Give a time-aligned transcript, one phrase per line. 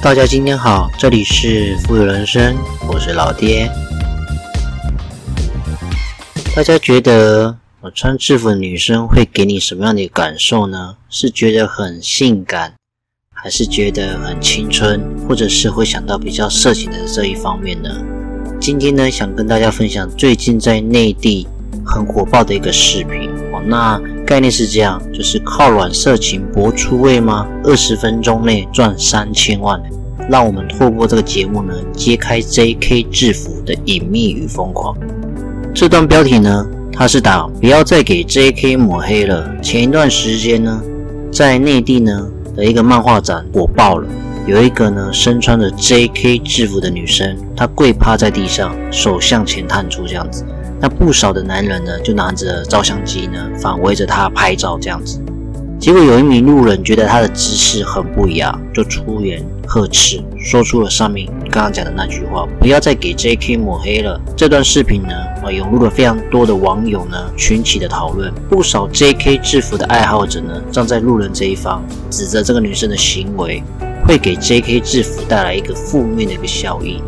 [0.00, 2.56] 大家今天好，这里是富有人生，
[2.88, 3.68] 我是老爹。
[6.54, 10.96] 大家觉得我穿制服的女生会给你什么样的感受呢？
[11.10, 12.74] 是觉得很性感，
[13.34, 17.90] 还是觉得很青春，或者是会想到比较色情的这一方面呢？
[18.60, 21.48] 今天呢，想跟大家分享最近在内地
[21.84, 23.28] 很火爆的一个视频
[23.66, 27.46] 那概念是这样，就是靠软色情博出位吗？
[27.64, 29.80] 二十分钟内赚三千万，
[30.28, 33.02] 让我们透过这个节目呢，揭开 J.K.
[33.04, 34.96] 制服的隐秘与疯狂。
[35.74, 38.76] 这段标题呢，它是打不要再给 J.K.
[38.76, 39.48] 抹黑了。
[39.62, 40.82] 前一段时间呢，
[41.30, 44.08] 在内地呢的一个漫画展火爆了，
[44.46, 46.38] 有一个呢身穿着 J.K.
[46.38, 50.44] 制服的女生，她跪趴在地上，手向前探出这样子。
[50.80, 55.20] 那不少的男人呢，就拿着照相机呢，反围着他拍照这样子。
[55.78, 63.56] 结果有一名路人觉得他的姿势很不雅，就出言呵斥，说出了上面刚刚讲的那句话：“不要再给 J.K.
[63.56, 68.32] 抹黑了。”这段视频呢，啊，涌入了非常多的网友呢群起的讨论。
[68.48, 69.38] 不少 J.K.
[69.38, 73.62] 制服的爱好者呢，站在路人这一方，指责这个女生的行为
[74.04, 74.80] 会给 J.K.
[74.80, 77.00] 制服带来一个负面的一个效应。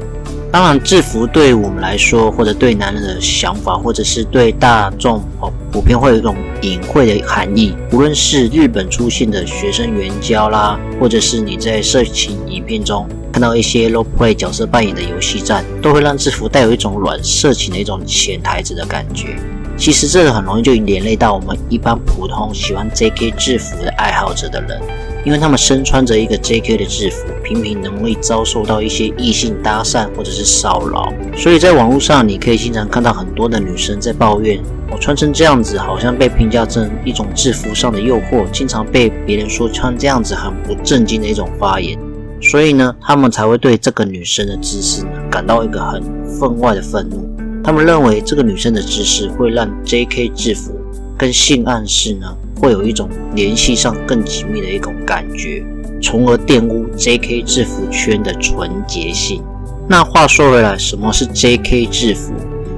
[0.53, 7.77] 当然，制服对我们来说，或者对男人的想法，或者是对大众哦，普遍会有一种隐晦的含义。
[7.93, 19.37] 无论是日本出现的学生援交啦，或者是你在色情影片中看到一些 role play 角色扮演的游戏战，都会让制服带有一种软色情的一种潜台词的感觉。
[19.77, 23.31] 其实这个很容易就连累到我们一般普通喜欢 J.K.
[23.39, 24.81] 制服的爱好者的人。
[25.25, 26.79] 因为他们身穿着一个 J.K.
[26.79, 34.59] 的制服，频频容易遭受到一些异性搭讪或者是骚扰，所以在网络上你可以经常看到很多的女生在抱怨，
[34.91, 41.99] 我穿成这样子好像被评价成一种制服上的诱惑，经常被别人说穿这样子很不正经的一种发言，
[42.41, 47.29] 所以呢，他们才会对这个女生的姿势呢感到一个很分外的愤怒，
[47.63, 50.29] 他们认为这个女生的姿势会让 J.K.
[50.31, 50.75] 制服
[51.19, 52.35] 跟性暗示呢。
[52.61, 55.65] 会有一种联系上更紧密的一种感觉，
[56.03, 57.43] 从而玷污 J.K.
[57.43, 59.43] 制服圈的纯洁性。
[59.89, 61.87] 那话说回来，什么是 J.K.
[61.87, 62.35] 制服？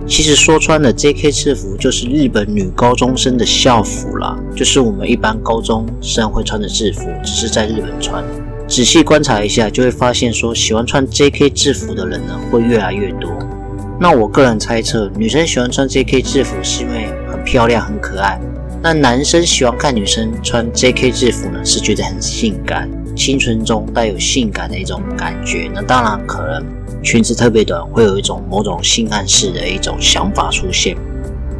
[0.06, 1.32] 其实说穿了，J.K.
[1.32, 8.22] 制服就是日本女高中生的校服啦，就是我们一般高中生会穿的制服，只是在日本穿。
[8.68, 11.50] 仔细观察一下，就会发现说，喜欢穿 J.K.
[11.50, 13.30] 制服的人呢，会越来越多。
[14.00, 16.22] 那我个人猜测，女生喜欢穿 J.K.
[16.22, 18.40] 制服是因为很漂亮、很可爱。
[18.84, 21.12] 那男生喜欢看女生穿 J.K.
[21.12, 25.70] 制服呢，是觉得很性感，青春中带有性感的一种感觉。
[25.72, 26.66] 那当然可能
[27.00, 30.96] 裙子特别短，会有一种某种性暗示的一种想法出现。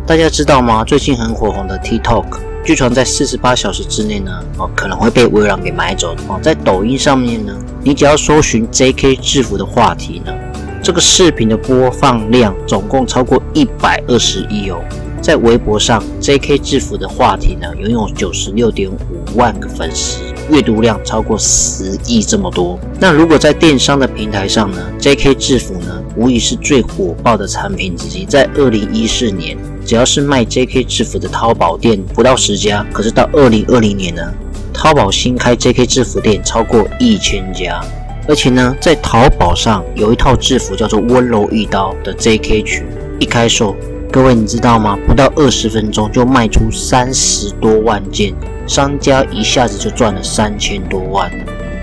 [0.05, 0.83] 大家知道吗？
[0.83, 2.25] 最近很火红的 TikTok，
[2.65, 6.17] 据传在四十八小时之内呢，哦可能会被微软给买走。
[6.27, 9.15] 哦，在抖音上面呢，你只要搜寻 J.K.
[9.15, 10.35] 制服的话题呢，
[10.83, 14.83] 这个视频的播放量总共超过一百二十亿哦。
[15.23, 16.59] 在微博上，J.K.
[16.59, 22.77] 制服的话题呢，拥有九十六点五万个粉丝，阅读量超过十亿这么多。
[22.99, 25.37] 那如果在电商的平台上呢，J.K.
[25.37, 28.25] 制服呢，无疑是最火爆的产品之一。
[28.25, 29.57] 在二零一四年，
[29.87, 30.83] 只要是卖 J.K.
[30.83, 34.35] 制服的淘宝店不到十家，可是到二零二零年呢，
[34.75, 35.87] 淘宝新开 J.K.
[35.87, 37.81] 制服店超过一千家，
[38.27, 42.63] 而且呢，在淘宝上有一套制服叫做“温柔一刀”的 J.K.
[42.65, 42.85] 裙，
[43.21, 43.77] 一开售。
[44.13, 44.95] 各位，你知道吗？
[45.09, 48.35] 不到二十分钟就卖出三十多万件，
[48.67, 51.33] 商家一下子就赚了三千多万。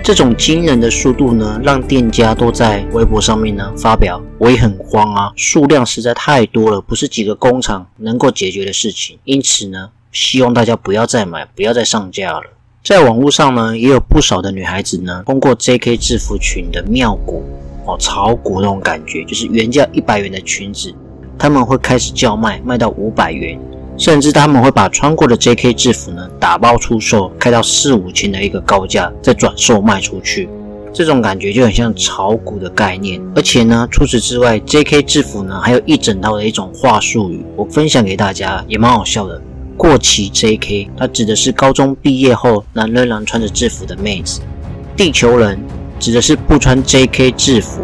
[0.00, 12.42] 这种惊人的速度呢，让店家都在微博上面呢发表：“我也很慌啊，数量实在太多了，不是几个工厂能够解决的事情。”因此呢，希望大家不要再买，不要再上架了。
[12.84, 15.96] 在网络上呢，也有不少的女孩子呢，通过 J.K.
[15.96, 17.42] 制服裙的妙股
[17.86, 20.94] 哦，炒股那种感觉，就是原价一百元的裙子。
[21.40, 23.58] 他们会开始叫卖，卖到五百元，
[23.96, 25.72] 甚至他们会把穿过的 J.K.
[25.72, 30.50] 制服呢打包出售，开到四五千的一个高价，再转售卖出去。
[30.92, 33.18] 这种感觉就很像炒股的概念。
[33.34, 35.02] 而且呢，除此之外，J.K.
[35.02, 39.40] 制服呢还有一整套的一种话术语，我分享给大家，也蛮好笑的。
[39.78, 40.90] 过期 J.K.
[40.94, 44.42] 它指的是高中毕业后男仍然穿着制服的妹子。
[44.94, 45.58] 地球人
[45.98, 47.30] 指的是不穿 J.K.
[47.30, 47.80] 制服。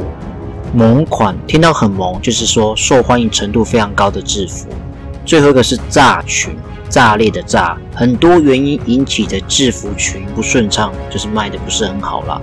[0.76, 4.68] 萌款听到很萌，就是说受欢迎程度非常高的制服。
[5.24, 6.54] 最后一个是炸裙，
[6.90, 12.38] 炸裂的炸，很多原因引起的制服裙不顺畅，就是卖的不是很好啦。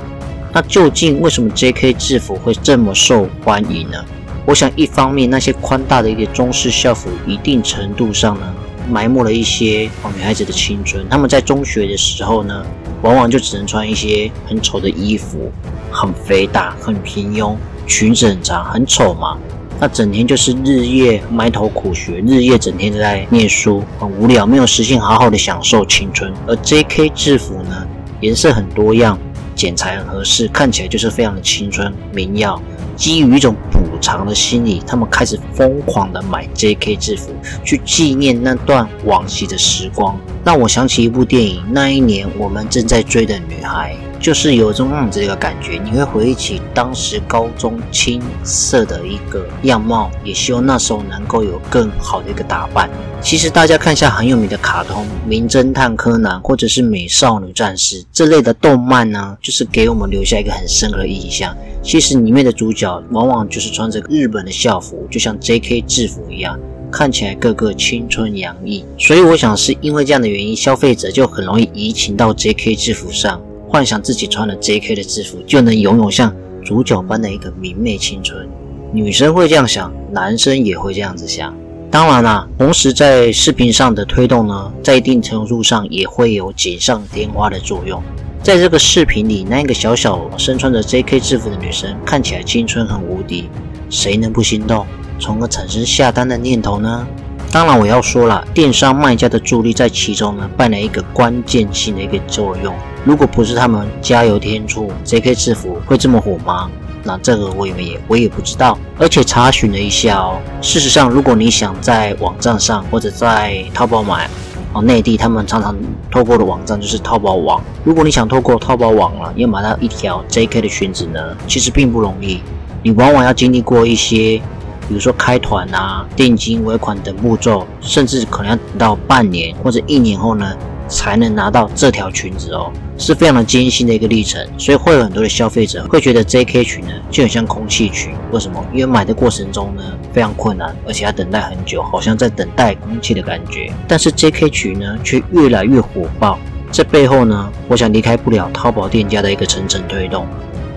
[0.52, 1.94] 那究竟为什么 J.K.
[1.94, 4.04] 制服会这么受欢迎呢？
[4.48, 8.52] 我想一方面那些宽大的一个中式校服，一定程度上呢，
[8.90, 11.08] 埋没了一些女孩子的青春。
[11.08, 12.66] 他们在中学的时候呢，
[13.04, 15.52] 往往就只能穿一些很丑的衣服。
[15.96, 17.56] 很肥大、很平庸，
[17.88, 19.38] 裙子很长、很丑嘛。
[19.80, 26.32] 那整天就是日夜埋头苦学，日夜整天都在念书，很无聊，没有时间好好的享受青春。
[26.48, 27.10] 而 J.K.
[27.10, 27.86] 制服呢，
[28.22, 29.18] 颜色很多样，
[29.56, 32.62] 剪裁很合适，看起来就是非常的青春明耀。
[32.96, 36.96] 基于一种补偿的心理，他们开始疯狂的买 J.K.
[36.96, 37.34] 制服，
[37.66, 43.98] 去纪念那段往昔的时光，让我想起一部电影，那一年我们正在追的女孩。
[44.24, 52.90] 就是有种样子的一个感觉，你会回忆起当时高中青涩的一个样貌，也希望那时候能够有更好的一个打扮。
[53.22, 61.54] 其实大家看一下很有名的卡通《名侦探柯南》或者是《美少女战士》这类的动漫呢，就是给我们留下一个很深刻的印象。
[61.82, 65.82] 其实里面的主角往往就是穿着日本的校服，就像 J.K.
[65.82, 66.58] 制服一样，
[66.90, 68.86] 看起来个个青春洋溢。
[68.98, 72.74] 所以我想是因为这样的原因，消费者就很容易移情到 J.K.
[72.74, 73.42] 制服上。
[73.74, 74.94] 幻想自己穿了 J.K.
[74.94, 76.32] 的制服就能拥有像
[76.64, 78.48] 主角般的一个明媚青春，
[78.92, 81.52] 女生会这样想，男生也会这样子想。
[81.90, 88.00] 当然啦，同时在视频上的推动呢，在一定程度上也会有锦上添花的作用。
[88.44, 91.20] 在这个视频里，那个小小身穿着 J.K.
[91.20, 93.50] 制服的女生看起来青春很无敌，
[93.90, 94.86] 谁能不心动，
[95.18, 97.08] 从而产生下单的念头呢？
[97.54, 102.74] 当然，我要说了，电商卖家的助力在其中呢，扮演一个关键性的一个作用。
[103.06, 105.36] 如果不是他们加油添醋，J.K.
[105.36, 106.68] 制服会这么火吗？
[107.04, 108.76] 那这个我也我也不知道。
[108.98, 114.28] 而且查询了一下哦，事实上，如果你想在网站上或者在淘宝买，
[114.74, 115.76] 哦，内地他们常常
[116.10, 117.62] 透过的网站就是淘宝网。
[117.84, 120.60] 如果你想透过淘宝网啊，要买到一条 J.K.
[120.60, 122.42] 的裙子呢，其实并不容易。
[122.82, 124.42] 你往往要经历过一些。
[124.88, 130.56] 比如说开团啊、定金、尾款等步骤，甚至可能要等到半年或者一年后呢，
[130.88, 134.46] 才能拿到这条裙子哦，是非常的艰辛的一个历程。
[134.58, 136.64] 所以会有很多的消费者会觉得 J.K.
[136.64, 138.64] 裙呢就很像空气裙，为什么？
[138.74, 143.72] 因为买的过程中呢非常困难，而且要等待很久，好像在等待空气的感觉。
[143.88, 144.50] 但是 J.K.
[144.50, 146.38] 裙呢却越来越火爆，
[146.72, 150.28] 这背后呢，我想离开不了淘宝店家的一个层层推动。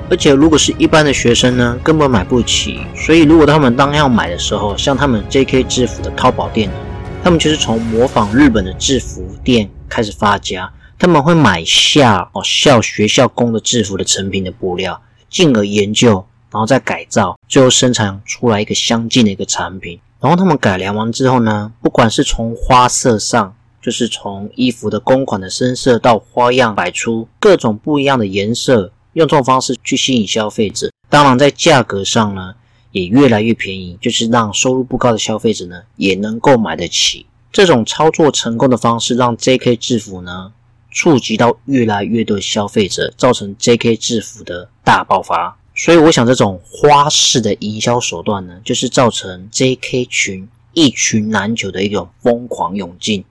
[0.08, 2.80] 而且，如果是一般的学生呢，根本买不起。
[2.94, 5.64] 所以，如果他们当要买的时候，像他们 J.K.
[5.64, 6.70] 制服的淘宝店，
[7.24, 10.72] 他们就是从模仿日本的制服店开始发家。
[10.96, 19.98] 他们会买下哦校学校供的制服的成品的布料，进而研究，然后再改造，最后生产出来一个相近的一个产品。
[20.20, 28.92] 然后他们改良完之后呢，不管是从花色上，就是从衣服的公款的深色到花样百出，各种不一样的颜色。
[29.16, 32.54] 用这种方式去吸引消费者，当然在价格上呢
[32.92, 37.24] 也越来越便宜，就是让收入不高的消费者呢也能够买得起。
[37.50, 39.76] 这种操作成功的方式，让 J.K.
[39.76, 40.52] 制服呢
[40.90, 43.96] 触及到越来越多消费者，造成 J.K.
[43.96, 45.56] 制服的大爆发。
[45.74, 50.04] 所以我想，这种花式的营销手段呢，就是造成 J.K.
[50.04, 53.24] 群一群难求的一种疯狂涌进。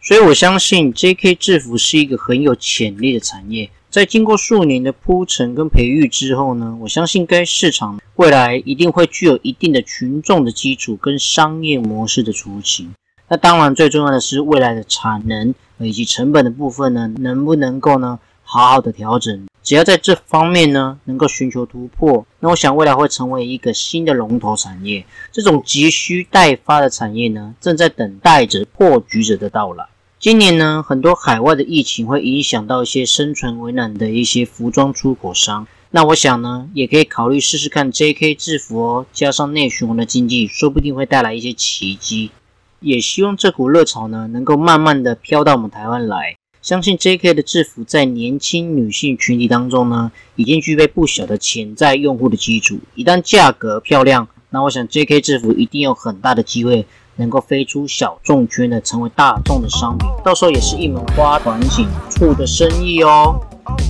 [0.00, 1.36] 所以我相信 J.K.
[1.36, 3.70] 制服是一个很有潜力的产业。
[3.92, 12.90] 在经过数年的铺陈跟培育之后呢，我相信该市场未来一定会具有一定的群众的基础跟商业模式的雏形。
[13.28, 19.46] 那当然最重要的是未来的产能以及成本的部分呢，能不能够呢好好的调整？
[19.62, 25.04] 只要在这方面呢能够寻求突破，那我想未来会成为一个新的龙头产业。
[25.30, 29.84] 这种急需待发的产业呢，正在等待着破局者的到来。
[30.22, 35.66] 今年呢，很多海外的疫情会影响到一些生存为难的一些服装出口商。
[35.90, 38.36] 那我想呢，也可以考虑试试看 J.K.
[38.36, 42.30] 制服哦，加上内循环的经济，说不定会带来一些奇迹。
[42.78, 46.36] 也希望这股热潮呢，能够慢慢的飘到我们台湾来。
[46.62, 47.34] 相信 J.K.
[47.34, 52.78] 的制服在年轻女性群体当中呢，已经具备不小的潜在用户的基础。
[52.94, 55.20] 一旦价格漂亮，那我想 J.K.
[55.20, 56.86] 制服一定有很大的机会。
[57.16, 63.38] 能够飞出小众圈的，成为大众的商品，到时候也是一门花团锦簇的生意哦。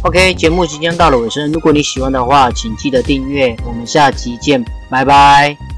[0.05, 3.57] OK，节目即将到了尾声，如果你喜欢的话，请记得订阅。
[3.67, 5.72] 我们下期见，拜拜。